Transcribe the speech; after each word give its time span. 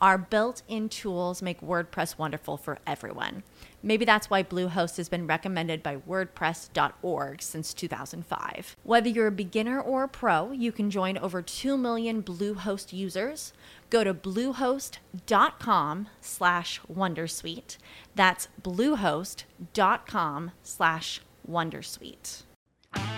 Our 0.00 0.18
built 0.18 0.62
in 0.68 0.88
tools 0.88 1.40
make 1.40 1.60
WordPress 1.62 2.18
wonderful 2.18 2.58
for 2.58 2.78
everyone. 2.86 3.42
Maybe 3.82 4.04
that's 4.04 4.28
why 4.28 4.42
Bluehost 4.42 4.96
has 4.98 5.08
been 5.08 5.26
recommended 5.26 5.82
by 5.82 5.96
WordPress.org 5.96 7.40
since 7.40 7.72
2005. 7.72 8.76
Whether 8.82 9.08
you're 9.08 9.28
a 9.28 9.32
beginner 9.32 9.80
or 9.80 10.04
a 10.04 10.08
pro, 10.08 10.50
you 10.50 10.70
can 10.72 10.90
join 10.90 11.16
over 11.16 11.40
2 11.40 11.78
million 11.78 12.22
Bluehost 12.22 12.92
users. 12.92 13.52
Go 13.88 14.04
to 14.04 14.12
bluehost.com 14.12 16.08
slash 16.20 16.80
Wondersuite. 16.92 17.78
That's 18.14 18.48
bluehost.com 18.62 20.50
slash 20.62 21.20
Wondersuite. 21.48 22.42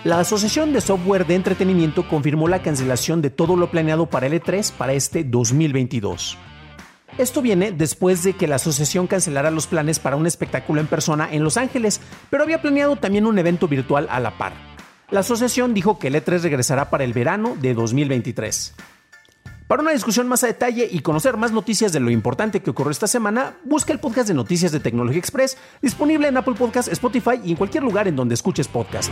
La 0.03 0.19
Asociación 0.19 0.71
de 0.71 0.81
Software 0.81 1.25
de 1.25 1.35
Entretenimiento 1.35 2.07
confirmó 2.07 2.47
la 2.47 2.61
cancelación 2.61 3.21
de 3.21 3.29
todo 3.29 3.55
lo 3.55 3.69
planeado 3.69 4.05
para 4.05 4.27
el 4.27 4.33
E3 4.33 4.71
para 4.71 4.93
este 4.93 5.23
2022. 5.23 6.37
Esto 7.17 7.41
viene 7.41 7.71
después 7.71 8.23
de 8.23 8.33
que 8.33 8.47
la 8.47 8.55
asociación 8.55 9.07
cancelara 9.07 9.51
los 9.51 9.67
planes 9.67 9.99
para 9.99 10.15
un 10.15 10.27
espectáculo 10.27 10.79
en 10.79 10.87
persona 10.87 11.27
en 11.31 11.43
Los 11.43 11.57
Ángeles, 11.57 11.99
pero 12.29 12.43
había 12.43 12.61
planeado 12.61 12.95
también 12.95 13.25
un 13.25 13.37
evento 13.37 13.67
virtual 13.67 14.07
a 14.09 14.19
la 14.19 14.37
par. 14.37 14.53
La 15.11 15.21
asociación 15.21 15.73
dijo 15.73 15.99
que 15.99 16.07
el 16.07 16.15
E3 16.15 16.41
regresará 16.41 16.89
para 16.89 17.03
el 17.03 17.13
verano 17.13 17.57
de 17.59 17.73
2023. 17.73 18.75
Para 19.67 19.83
una 19.83 19.91
discusión 19.91 20.27
más 20.27 20.43
a 20.43 20.47
detalle 20.47 20.87
y 20.89 21.01
conocer 21.01 21.37
más 21.37 21.51
noticias 21.51 21.91
de 21.91 21.99
lo 21.99 22.09
importante 22.09 22.61
que 22.61 22.71
ocurrió 22.71 22.91
esta 22.91 23.05
semana, 23.05 23.57
busca 23.65 23.93
el 23.93 23.99
podcast 23.99 24.27
de 24.27 24.33
Noticias 24.33 24.71
de 24.71 24.79
Tecnología 24.79 25.19
Express, 25.19 25.57
disponible 25.81 26.27
en 26.27 26.37
Apple 26.37 26.55
Podcasts, 26.57 26.91
Spotify 26.91 27.39
y 27.43 27.51
en 27.51 27.57
cualquier 27.57 27.83
lugar 27.83 28.07
en 28.07 28.15
donde 28.15 28.33
escuches 28.33 28.67
podcast. 28.67 29.11